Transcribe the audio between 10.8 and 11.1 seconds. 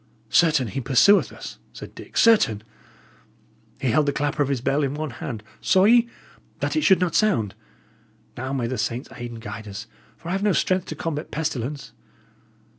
to